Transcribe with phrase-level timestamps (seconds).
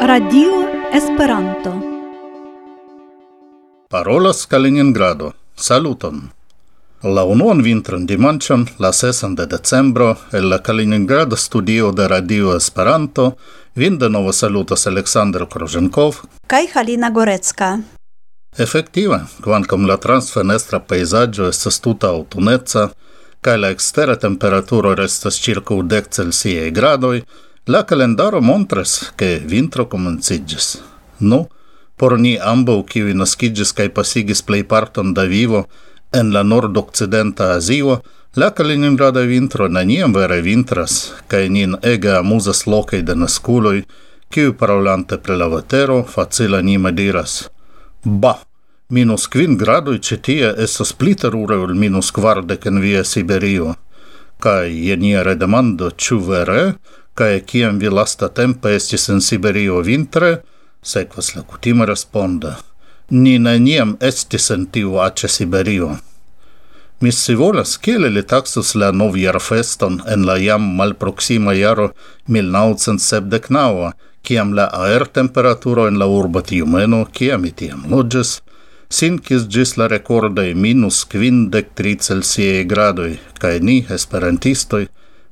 [0.00, 1.80] Radio Esperanto.
[3.88, 5.32] Parolas Kaliningrado.
[5.54, 6.30] Saluton.
[7.02, 13.36] La unuan vintran dimanĉon la sesan de decembro, el la Kaliningrada studio de Radio Esperanto,
[13.74, 17.95] vin de novo salutas Aleksandr Kroženkov kaj Halina Gorecka.
[18.58, 22.88] Efektive, quancam la transfenestra peisaggio estas tuta autunezza,
[23.44, 27.20] cae la extera temperaturo restas circa 10 Celsiae gradoi,
[27.66, 30.78] la calendaro montras che vintro comencigis.
[31.18, 31.48] Nu,
[31.96, 35.66] por ni ambo kiwi nascigis cae pasigis plei parton da vivo
[36.12, 38.00] en la nord-occidenta Azio,
[38.36, 43.84] la Kaliningrada vintro neniam vere vintras, cae nin ege amusas locai de nasculoi,
[44.30, 47.36] kiwi parolante pre la vatero facila nima diras–
[48.06, 48.36] Ba,
[48.88, 53.72] minus quin gradoj ĉi tie estas pli terure ol minus quardec en via Siberio.
[54.38, 56.76] Kaj jenia demando, ciu vere,
[57.16, 60.42] Cae ciam vi lastatempe estis en Siberio vintre,
[60.82, 62.58] Sequas la cutima responda.
[63.10, 65.96] Ni neniam estis en tiu ace Siberio.
[67.00, 71.90] Mi scivolas, kiel li taxus la novjarfeston en la jam malproksima jaro
[72.28, 73.90] 1979,
[74.26, 78.40] ciam la aer temperaturo en la urba tiumeno, ciam mi tiam loĝas,
[78.88, 84.86] sinkis gis la recordai minus quindec tri Celsiei gradoi, cae ni, esperantistoi,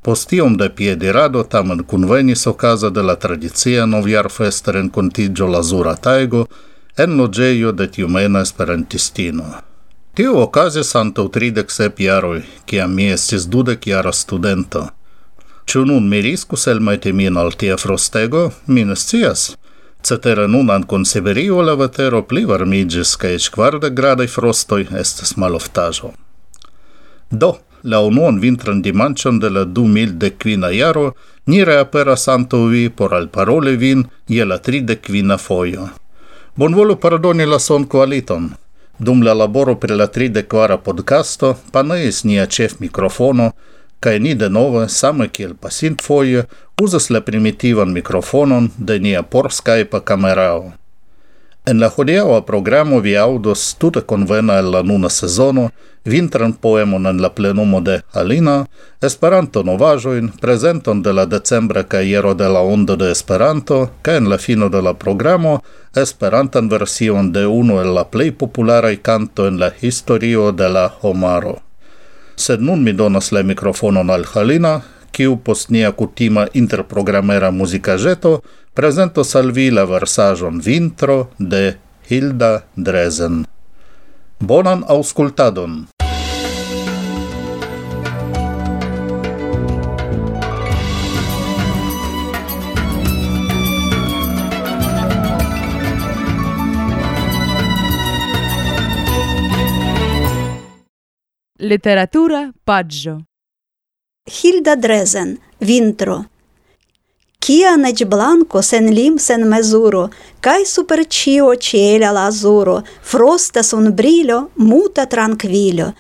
[0.05, 6.47] postium de piedirado tamen convenis ocasa de la tradizia noviar festa rencontigio Lazura Taigo
[6.97, 9.45] en logeio de tiumena esperantistino.
[10.15, 14.85] Tio ocasis antau tridec sep jaroi, ciam mi estis dudec jara studento.
[15.67, 19.57] Ciu nun mi riscus mai min al tia frostego, Minus cias.
[20.03, 25.37] Cetera Cetere nun ancon Siberio la vetero pli varmigis, ca ec kvardek gradai frostoi estes
[25.37, 26.13] maloftajo.
[27.31, 30.31] Do, la unuan vintran dimancion de la du mil de
[30.73, 31.15] iaro,
[31.47, 35.01] ni reaperas anto vi por alparole vin je la tri fojo.
[35.03, 35.89] quina foio.
[36.57, 38.51] Bonvolu pardoni la son qualiton.
[38.99, 40.43] Dum la laboro pri la tri de
[40.85, 43.53] podcasto, paneis nia chef mikrofono,
[44.05, 46.45] kaj ni de nove, same kiel pasint foje,
[46.83, 50.73] uzas la primitivan mikrofonon de nia por Skype kamerao.
[51.65, 55.71] En la hodiaŭa programo vi aŭdos tute convena el la nuna sezono,
[56.05, 58.59] vintran poemon en la plenumo de Alina,
[59.09, 64.39] Esperanto novaĵojn, prezenton de la decembra kajero de la ondo de Esperanto, kaj en la
[64.39, 65.59] fino de la programo,
[66.07, 71.64] Esperantan version de unu el la plej popularaj canto en la historio de la homaro
[72.37, 74.81] sed nun mi donas la mikrofonon al Halina,
[75.15, 78.41] kiu post nia kutima interprogramera muzikaĵeto
[78.75, 81.77] prezentos al vi la versaĵon Vintro de
[82.11, 83.45] Hilda Drezen.
[84.41, 85.85] Bonan auskultadon!
[101.65, 103.23] Literatura paggio.
[104.29, 106.27] Hilda Dresen, vintro.
[107.39, 110.11] Kia nec blanco sen lim sen mesuro,
[110.45, 115.95] cae super cio ciela lazuro, frostas un brillo, muta tranquillo.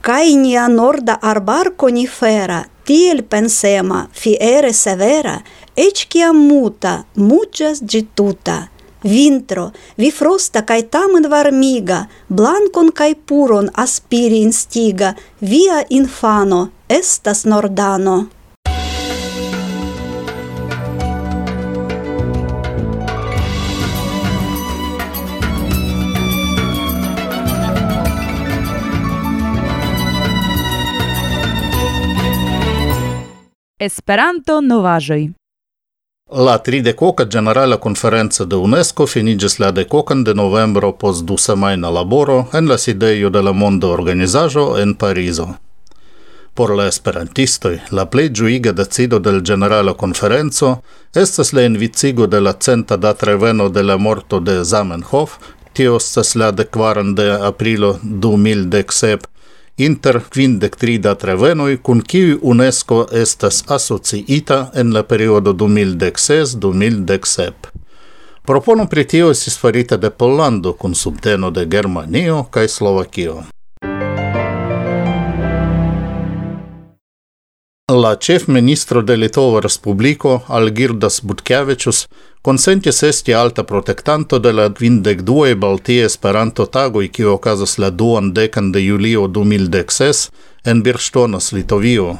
[0.00, 5.42] Cae nia norda arbar conifera, tiel pensema, fiere severa,
[5.74, 8.71] ec ciam muta, mugias di tuta.
[9.02, 18.28] Винтро, вифроста кај таман вармига, бланкон кај пурон аспирин стига, виа инфано, естас нордано.
[33.82, 35.41] Esperanto novaĵoj.
[36.34, 36.94] La 30
[37.30, 42.78] generala conferenza de UNESCO finigis la 10 de novembro pos du semaina laboro en la
[42.78, 45.58] sidejo de la mondo organizajo en Parizo.
[46.54, 50.82] Por la esperantistoj, la plej ĝuiga decido de la generala konferenco
[51.14, 55.36] estas la invicigo de la centa datreveno de la morto de Zamenhof,
[55.74, 59.31] tio estas la de kvaran de aprilo 2017
[59.84, 67.52] inter quindec trida trevenoi, cun kiui UNESCO estas asociita en la periodo 2016-2017.
[68.44, 73.42] Propono pri tio estis farita de Pollando cun subteno de Germanio kaj Slovakio.
[78.00, 82.06] la chef ministro de Litova Respubliko Algirdas Butkevičius
[82.42, 88.32] consentis esti alta protectanto de la kvindec duoe Baltie Esperanto tagoj kiu okazas la duan
[88.32, 90.30] dekan de julio 2016
[90.64, 92.16] en Birštonas, Litovio.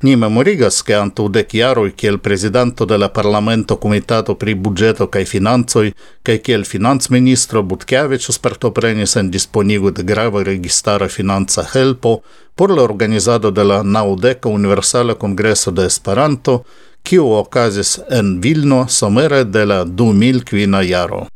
[0.00, 5.24] Ni memorigas che antu dec jaroi kiel prezidanto de la Parlamento Comitato pri Budgeto cae
[5.24, 12.22] Finanzoi cae kiel financministro Butkevicius partoprenis en disponigo de grava registara finanza helpo
[12.54, 16.64] por la organizado de la Naudeca Universala congresso de Esperanto,
[17.02, 21.26] kiu okazis en Vilno somere de la 2000 quina jaro.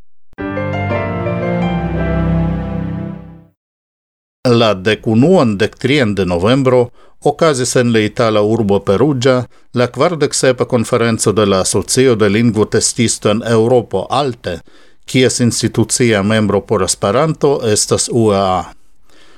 [4.49, 6.91] La decunuan dectrien de novembro
[7.21, 9.43] okazis en la itala urbo Perugia
[9.75, 14.61] la quardec sepa conferenzo de la Asocio de Lingvo Testisto en Europo Alte,
[15.05, 18.73] kies institucia membro por Esperanto estas UEA.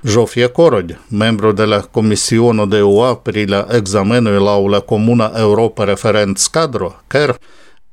[0.05, 5.85] Jofia Korod, membro de la Commissiono de UA pri la ekzamenoj laŭ la Comuna Europa
[5.91, 7.35] Referenz Cadro, KER,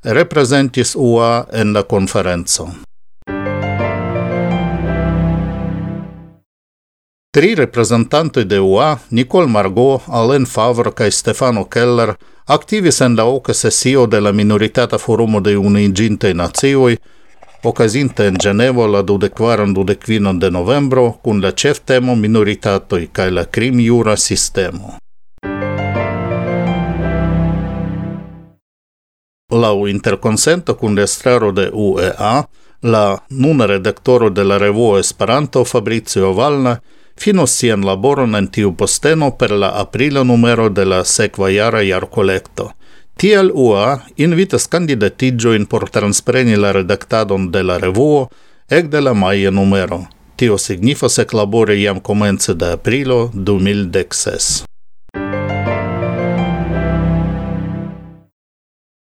[0.03, 2.69] representis UA en la conferenzo.
[7.31, 12.13] Tri reprezentantoj de UA, Nicole Margot, Alain Favre kaj Stefano Keller,
[12.45, 16.97] aktivis en la oka sesio de la minoritata forumo de Unuiĝintaj Nacioj,
[17.63, 24.15] okazinte en Ĝenevo la dudekvaran dudekkvinon de novembro kun la ĉeftemo minoritatoj kaj la krimjura
[24.17, 24.95] sistemo.
[29.51, 32.43] Lau interkonsento kun l'estraro de UEA,
[32.81, 36.79] la nuna redaktoro de la revuo Esperanto Fabricio Valna
[37.19, 42.71] finos sian laboron en tiu posteno per la aprila numero de la sekva jara jarkolekto.
[43.17, 48.29] Tiel UA invitas candidatidjoin por transpreni la redaktadon de la revuo
[48.69, 50.05] ec de la maia numero.
[50.35, 54.76] Tio signifas eklabori jam komence de aprilo 2016.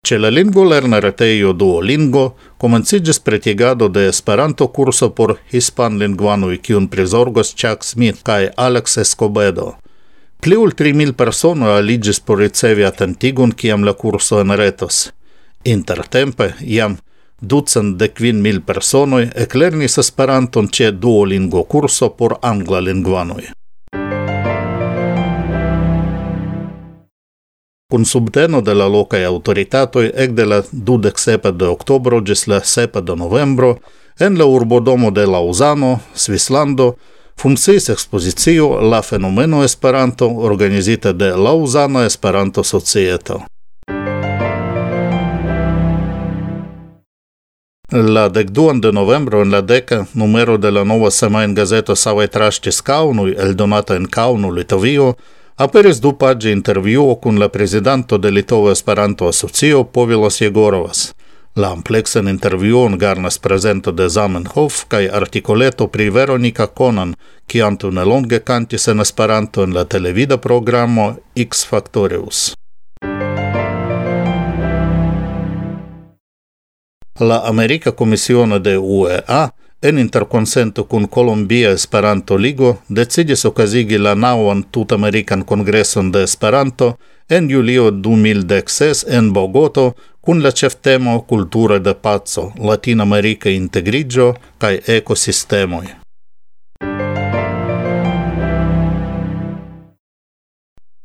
[0.03, 7.55] Ce la lingvo lerna reteio Duolingo comencigis pretigado de Esperanto curso por hispanlingvanoj, kiun prizorgos
[7.55, 9.77] Chuck Smith kaj Alex Escobedo.
[10.41, 13.95] Pli ul 3000 persono aligis por ricevi atentigon kiam la
[14.41, 15.13] en retos.
[15.65, 16.97] Intertempe jam
[17.41, 23.60] ducent de quin mil personoj eklernis Esperanton ĉe Duolingo curso por anglalingvanoj.
[27.91, 32.61] kun subteno de la locae autoritatoi ec de la dudek sepa de octobro gis la
[32.65, 33.79] 7 de novembro
[34.21, 36.97] en la urbodomo de Lausano, Svislando,
[37.37, 43.41] funcis expozicio La fenomeno Esperanto organizita de Lausana Esperanto Societo.
[47.91, 52.83] La dekduan de novembro en la deka numero de la nova semain gazeto Savaj Traŝtis
[52.87, 55.17] el eldonata en Kaunu, Litovio,
[55.61, 61.01] Aperis du paĝi intervjuo kun la prezidanto de Litova Esperanto-Asocio Povilas Jegorovas.
[61.55, 67.13] La ampleksan intervjuon garnas prezento de Zamenhof kaj artikoleto pri Veronika Konan,
[67.47, 72.55] ki antaŭ nelonge kantis en Esperanto en la televida programo X Factorius.
[77.21, 79.49] La Amerika Komisiono de UEA
[79.83, 85.45] en interconsento kun Colombia Esperanto Ligo decidis okazigi la nauan tut-amerikan
[86.13, 86.99] de Esperanto
[87.29, 95.87] en julio 2016 en Bogoto kun la ĉeftemo Cultura de paco, latinamerika Integrigio kaj ekosistemoj.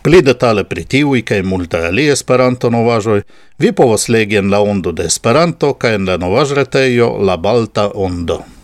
[0.04, 3.22] Pli detale pri tiui kaj multaj ali Esperanto novaĵoj
[3.58, 8.55] vi povas legi en la ondo de Esperanto kaj en la novaĵretejo La Balta Ondo.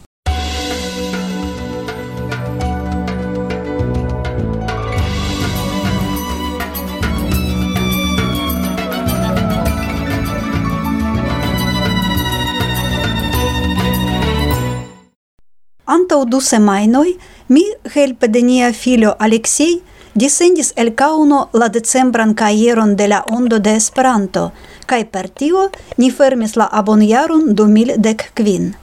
[16.12, 17.12] antaŭ du semainoi
[17.48, 17.62] mi
[17.94, 19.77] helpe de nia filio Alexei
[20.13, 24.51] descendis el Kaŭno la decembran kajeron de la Ondo de Esperanto
[24.88, 28.74] kaj per tio ni fermis la abonjaron 2015.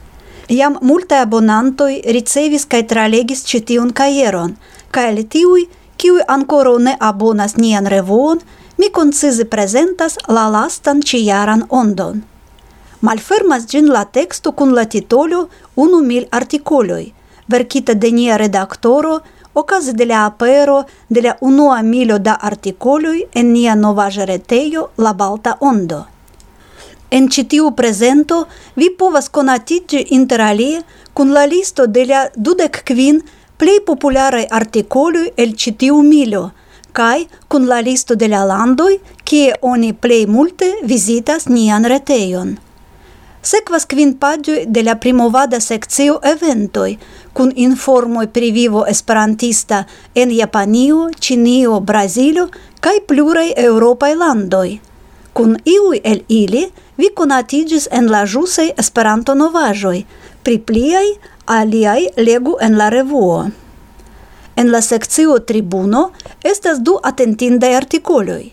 [0.49, 4.57] Jam multaj abonantoj ricevis kaj tralegis ĉi tiun kajeron
[4.89, 5.67] kaj el tiuj,
[6.01, 8.41] kiuj ankoraŭ ne abonas nian revuon,
[8.77, 12.23] mi koncize prezentas la lastan ĉijaran ondon
[13.01, 17.13] malfermas gin la texto cun la titolo Unu mil articoloi,
[17.47, 19.21] verkita de nia redaktoro
[19.53, 25.13] okaze de la apero de la unua milo da articoloi en nia novaĵa retejo La
[25.13, 26.05] Balta Ondo.
[27.11, 33.21] En citiu presento vi povas konatiĝi interalie kun la listo de la dudek kvin
[33.57, 36.51] plej popularaj artikoloj el citiu milo
[36.93, 42.57] kaj kun la listo de la landoj kie oni plej multe vizitas nian retejon.
[43.41, 46.97] Sekvas kvin pagioj de la primovada sekcio eventoj
[47.33, 49.83] kun informoj pri vivo esperantista
[50.15, 52.49] en Japanio, Ĉinio, Brazilo
[52.83, 54.79] kaj pluraj eŭropaj landoj.
[55.33, 56.65] Kun iuj el ili
[56.97, 60.03] vi konatiĝis en la ĵusaj Esperanto-novaĵoj,
[60.43, 61.05] pri pliaj
[61.45, 63.39] aliaj legu en la revuo.
[64.55, 66.09] En la sekcio Tribuno
[66.43, 68.43] estas du atentindaj artikoloj.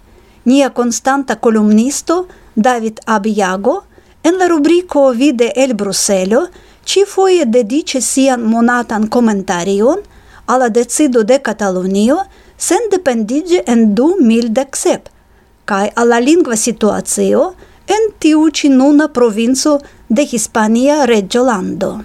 [0.44, 3.80] Nia konstanta kolumnisto David Abjago–
[4.26, 6.48] En la rubrico Vide el Bruselo
[6.84, 10.00] ci foie dedice sian monatan commentarion
[10.46, 12.16] alla decido de Catalonio
[12.56, 15.12] sen dependige en 2017
[15.64, 17.54] cae alla lingua situatio situacio
[17.86, 19.78] en tiu ci nuna provinco
[20.08, 22.04] de Hispania Regiolando.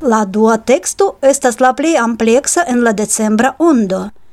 [0.00, 4.10] La dua texto estas la plei amplexa en la decembra ondo–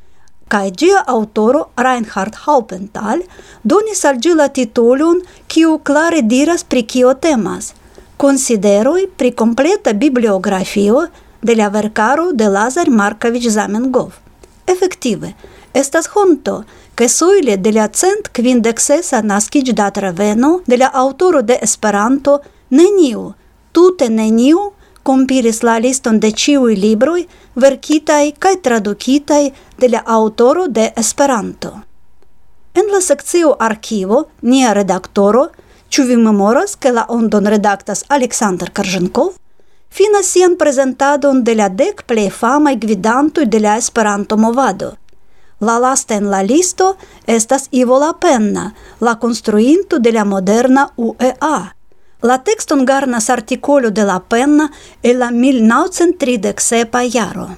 [0.47, 3.21] cae gia autoro Reinhard Haupenthal
[3.63, 5.79] donis al ĝi la titolon, kiu
[6.23, 7.73] diras pri kio temas:
[8.17, 11.07] consideroi pri completa bibliografio
[11.41, 14.13] de la vercaro de Lazar Markovic Zamenhof.
[14.65, 15.33] Efective,
[15.73, 16.63] estas honto,
[16.95, 23.33] che sojle de la cent quindexesa nascic dat reveno de la autoro de Esperanto neniu,
[23.71, 24.71] tute neniu
[25.05, 27.25] compilis la liston de ciui libroi
[27.63, 29.43] verkitaj kaj tradukitaj
[29.81, 31.71] de la aŭtoro de Esperanto.
[32.73, 35.47] En la sekcio arkivo nia redaktoro,
[35.89, 39.31] ĉu vi memoras ke la ondon redaktas Aleksandr Karženkov,
[39.89, 44.93] finas sian prezentadon de la dek plej famaj gvidantoj de la Esperanto-movado–
[45.59, 51.75] La lasta en la listo estas Ivo Lapenna, la konstruinto de la moderna UEA.
[52.21, 57.49] La texton garnas articolo de la penna e la 1937 jaro.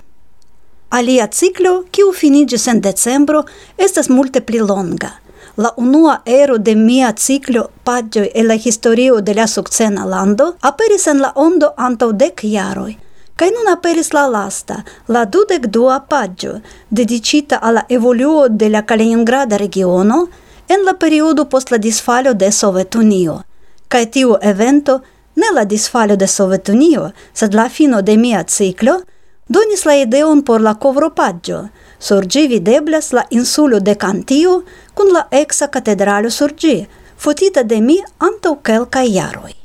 [0.89, 3.43] Alia ciclo, kiu finigis en decembro,
[3.77, 5.19] estas multe pli longa.
[5.57, 11.07] La unua ero de mia ciclo, pagioi e la historio de la succena lando aperis
[11.07, 12.97] en la ondo antau dec jaroi.
[13.35, 19.57] Kai nun aperis la lasta, la dudec dua pagio, dedicita alla evoluo de la Kaliningrada
[19.57, 20.29] regiono
[20.67, 23.46] en la periodo post la disfalo de Sovetunio
[23.87, 25.01] kai tiu evento,
[25.35, 29.01] ne la disfalo de Sovetunio, sed la fino de mia ciclo,
[29.47, 31.67] donis la ideon por la covropaggio,
[31.99, 34.59] Sur ĝi videblas la insulo de Cantiu,
[34.93, 36.85] kun la exa catedralo sur ĝi,
[37.17, 39.55] fotita de mi antau kelkaj iaroi.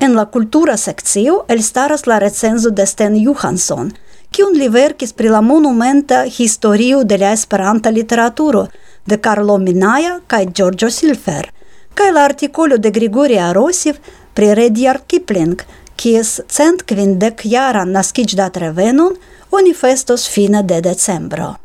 [0.00, 3.92] En la kultura sekcio elstaras la recenzo de Sten Johansson,
[4.32, 8.68] kiun li verkis pri la monumenta historio de la Esperanta literaturo
[9.04, 11.52] de Carlo Minaia kai Giorgio Silfer–
[11.94, 13.98] kai l'articolo de Grigori Arosiv
[14.32, 15.60] pri Rudyard Kipling,
[15.96, 19.12] kies cent quindec jaran dat revenon
[19.50, 21.56] oni festos fine de decembro.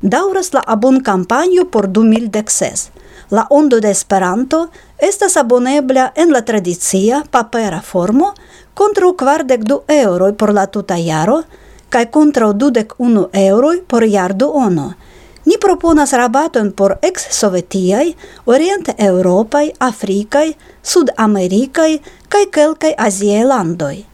[0.00, 2.90] Dauras la abonkampanjo por 2016.
[3.30, 8.34] La ondo de Esperanto estas abonebla en la tradicia papera formo
[8.74, 11.42] kontraŭ kvardek du euroi por la tuta jaro
[11.88, 14.92] kaj kontraŭ dudek unu eŭroj por jarduono–
[15.46, 18.14] Ni proponas rabaton por ex-sovetiai,
[18.46, 24.04] orient-europai, africai, sud-americai, kaj kelkai aziaj landoi.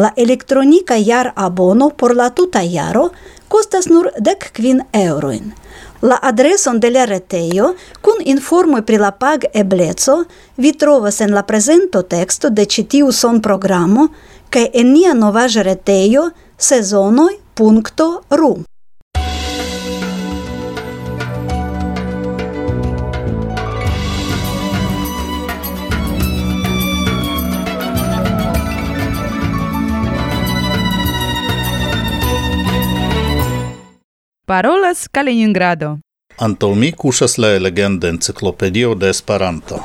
[0.00, 3.10] La elektronika jar abono por la tuta jaro
[3.48, 5.52] kostas nur dec quin euroin.
[6.02, 10.24] La adreson de la retejo kun informo pri la pag ebleco
[10.56, 14.08] vi trovas en la presento teksto de citiu son programo,
[14.50, 18.52] kaj en nia novaĵa retejo sezonoi.ru.
[34.50, 35.88] parolas Kaliningrado.
[36.46, 39.76] Antaŭ mi kuŝas la legenda enciklopedio de Esperanto.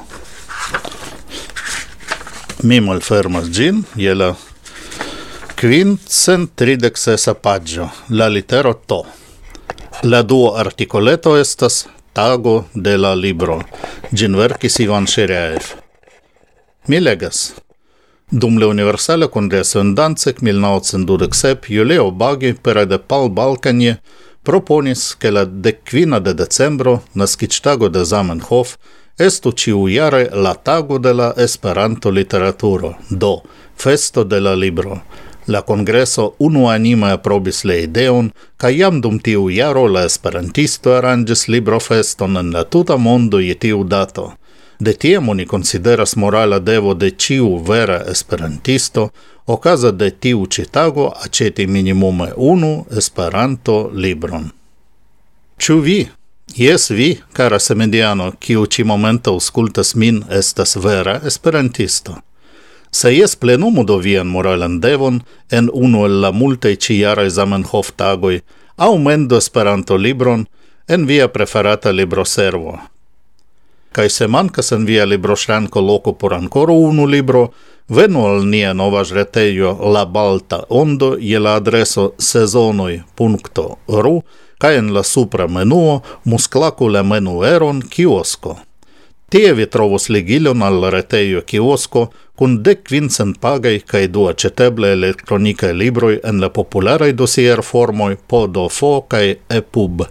[2.64, 4.32] Mi malfermas ĝin je la
[5.62, 9.00] kvincentrideksesa paĝo, la litero T.
[10.04, 13.62] La duo artikoleto estas Tago de la libro.
[14.12, 15.74] Ĝin verkis Ivan Ŝeriaev.
[16.88, 17.52] Mi legas.
[18.32, 24.00] Dum la Universala Congresso in Danzig 1927 Julio Bagi perede Paul Balkanie,
[24.46, 28.75] proponis che la decquina de decembro, nascictago de Zamenhof,
[29.18, 33.42] estu ciujare la tago de la Esperanto literaturo, do
[33.75, 35.02] festo de la libro.
[35.48, 41.80] La congreso unuanime aprobis le ideon, ca iam dum tiu jaro la esperantisto arrangis libro
[41.80, 44.34] feston en la tuta mondo i tiu dato.
[44.80, 49.10] De tiem oni consideras morala devo de ciu vera esperantisto
[49.46, 54.48] Okaza de tiu ĉi tago aĉeti minimume unu Esperanto-libron.
[55.62, 55.98] Ĉu vi?
[56.58, 62.16] Jes vi, cara semediano, kiu ci momento auscultas min estas vera esperantisto.
[62.92, 65.22] Se jes plenumu do vian moralan devon
[65.52, 68.40] en unu el la multaj ciaraj Zamenhof tagoj
[68.78, 70.46] aŭ mendo Esperanto libron
[70.88, 72.80] en via preferata libroservo.
[73.92, 77.50] Kaj se mankas en via libroŝranko loko por ancora unu libro,
[77.88, 84.22] Venu al nia nova retejo La Balta Ondo je la adreso sezonoj.ru
[84.58, 88.58] kaj en la supra menuo musklaku la menueron kiosko.
[89.30, 94.92] Tie vi trovos ligilon al la retejo kiosko kun dek kvincent pagaj kaj du aĉeteblaj
[94.92, 100.01] elektronikaj libroj en la popularaj dosierformoj PDF kaj EPUB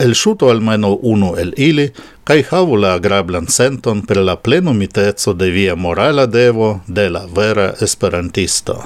[0.00, 1.90] el shuto almeno uno el ili
[2.24, 7.74] kaj havu la agrablan senton per la plenumitezo de via morala devo de la vera
[7.80, 8.82] esperantisto.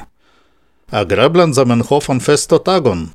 [0.90, 3.08] Agrablan Zamenhofan festotagon!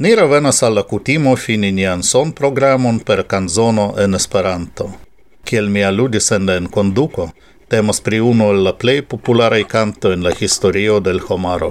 [0.00, 4.86] Ni revenas al la kutimo fini nian sonprogramon per canzono en Esperanto.
[5.44, 7.26] Kiel mi aludis en la enkonduko,
[7.68, 11.70] temas pri unu el la plej popularaj kantoj en la historio de l homaro.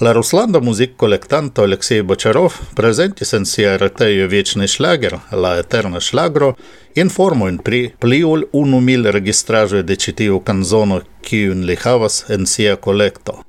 [0.00, 6.52] La ruslanda muzikkolektanto Aleksej Bočarov prezentis en sia retejo Večni šlager, la eterna šlagro,
[6.94, 12.46] informojn pri pli ol unu mil registraĵoj de ĉi tiu kanzono, kiun li havas en
[12.46, 13.40] sia kolekto.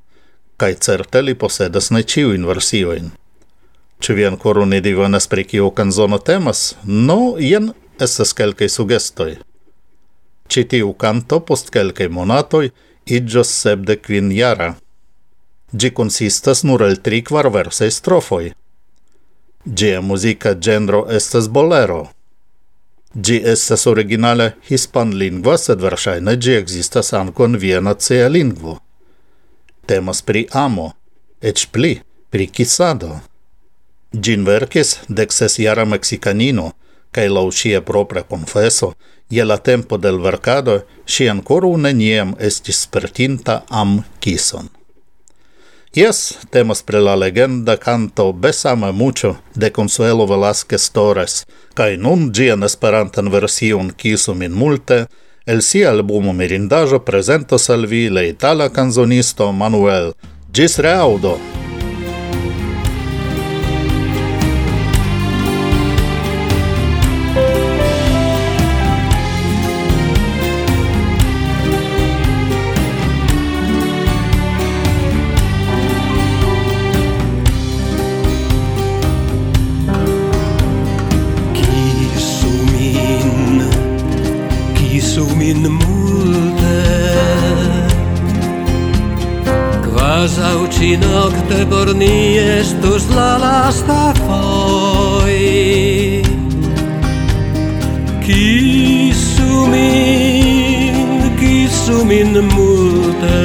[0.58, 3.19] Kaj certe li posedas ne ĉiujn versiojn.
[4.00, 6.76] Ĉu vi ankoraŭ ne divenas pri kio kanzono temas?
[6.84, 9.32] No, jen estas kelkaj sugestoj.
[10.48, 12.70] Ĉi tiu kanto post kelkaj monatoj
[13.18, 14.70] iĝos sepdek kvin jara.
[15.74, 18.46] Ĝi konsistas nur el tri kvarversaj strofoj.
[19.66, 22.08] Ĝia muzika ĝenro estas bolero.
[23.14, 28.78] Ĝi estas originale hispanlingva, sed verŝajne ĝi ekzistas ankaŭ en via nacia lingvo.
[29.90, 30.92] Temas pri amo,
[31.42, 31.98] eĉ pli,
[32.30, 33.20] pri kisado.
[34.12, 36.74] Gin verkis dexes jara mexicanino,
[37.12, 38.94] cae lau sia propria confeso,
[39.30, 44.70] je la tempo del vercado si ancora neniam estis spertinta am kison.
[45.94, 52.64] Yes, temas pre la legenda canto Besame Mucho de Consuelo Velázquez Torres, cae nun gian
[52.64, 55.08] esperantan version kisum in multe,
[55.46, 60.14] el si albumo mirindajo presentos al vi le itala canzonisto Manuel.
[60.54, 61.59] Gis reaudo!
[90.90, 96.24] Ŝi nocte por ni estus la lasta foi.
[98.26, 103.42] Kisu min, kisu min multe.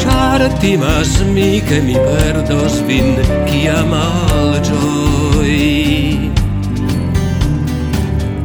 [0.00, 3.12] Char timas mi, che mi perdos vin
[3.50, 5.52] kiam alĝoj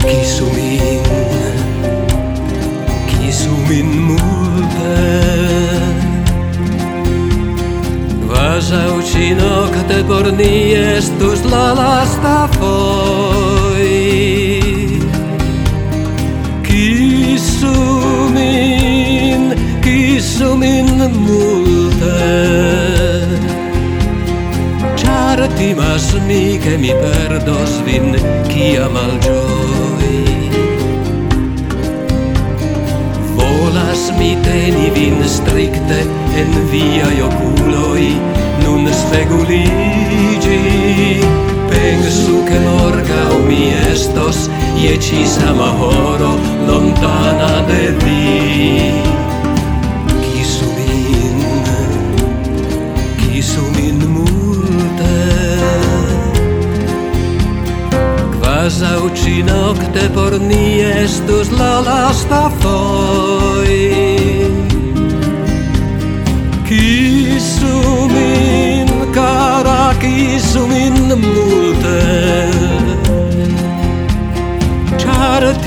[0.03, 1.07] Kisu min,
[3.07, 5.66] kisu min multe
[8.57, 10.73] casa o chino que te corní
[11.51, 13.89] la lasta foi.
[16.67, 17.75] Quiso
[18.35, 19.41] min
[19.85, 20.87] quiso min
[21.25, 22.23] multe.
[25.01, 28.07] Char ti mas mi que mi perdos vin
[28.49, 29.11] qui amal
[34.97, 35.99] vin stricte
[36.39, 38.09] en via oculoi
[38.63, 40.61] nun speguligi.
[41.69, 44.49] Pensu che morgau mi estos
[44.81, 46.31] ie cisama horo
[46.67, 48.91] lontana de vi.
[50.23, 51.37] Kisu min,
[53.21, 55.19] kisu min multe.
[58.39, 64.06] Quasau ci nocte por ni estus la lasta foi.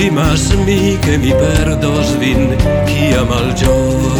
[0.00, 2.56] timas mi che mi perdos vin,
[3.18, 4.19] amal malgioia.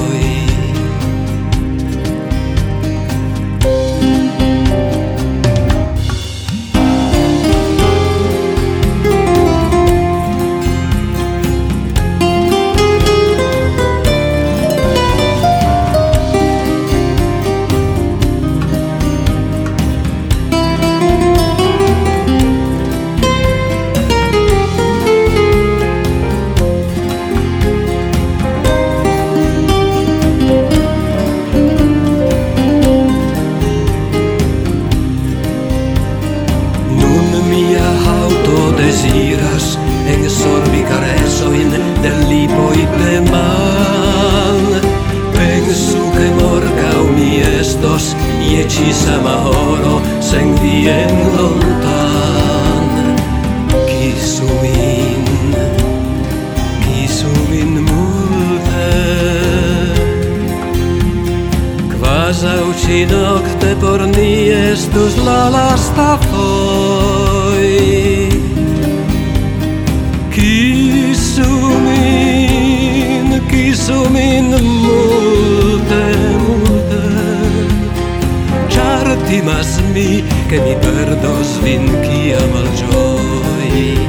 [73.91, 74.49] su min
[74.85, 76.05] multe,
[76.45, 77.03] multe
[78.75, 84.09] Char timas mi, che mi perdos vin kia malgioi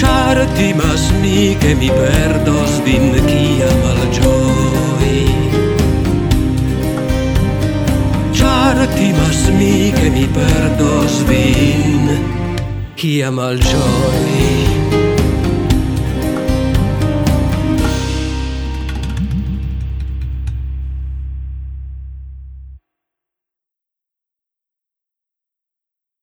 [0.00, 5.18] Char timas mi, che mi perdos vin kia malgioi
[8.38, 12.04] Char timas mi, che mi perdos vin
[12.94, 14.95] kia malgioi